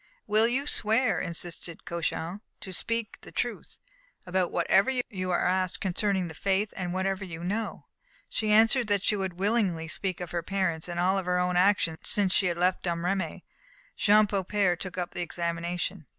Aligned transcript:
"Will 0.25 0.47
you 0.47 0.65
swear," 0.65 1.19
insisted 1.19 1.85
Cauchon, 1.85 2.41
"to 2.61 2.73
speak 2.73 3.21
the 3.21 3.31
truth 3.31 3.77
about 4.25 4.51
whatever 4.51 4.89
you 5.11 5.29
are 5.29 5.47
asked 5.47 5.79
concerning 5.79 6.27
the 6.27 6.33
faith, 6.33 6.73
and 6.75 6.91
whatever 6.91 7.23
you 7.23 7.43
know?" 7.43 7.85
She 8.27 8.51
answered 8.51 8.87
that 8.87 9.03
she 9.03 9.15
would 9.15 9.33
willingly 9.33 9.87
speak 9.87 10.19
of 10.19 10.31
her 10.31 10.41
parents, 10.41 10.87
and 10.87 10.99
of 10.99 11.05
all 11.05 11.23
her 11.23 11.37
own 11.37 11.55
actions 11.55 11.99
since 12.05 12.33
she 12.33 12.47
had 12.47 12.57
left 12.57 12.81
Domremy. 12.81 13.45
Jean 13.95 14.25
Beaupère 14.25 14.75
took 14.79 14.97
up 14.97 15.11
the 15.13 15.21
examination. 15.21 16.07